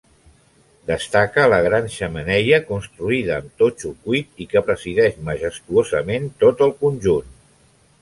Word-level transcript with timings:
Destaca 0.91 1.43
la 1.53 1.59
gran 1.67 1.85
xemeneia 1.97 2.59
construïda 2.71 3.37
amb 3.37 3.53
totxo 3.65 3.93
cuit 4.09 4.43
i 4.47 4.51
que 4.55 4.67
presideix 4.71 5.23
majestuosament 5.31 6.31
tot 6.47 6.69
el 6.69 6.79
conjunt. 6.85 7.35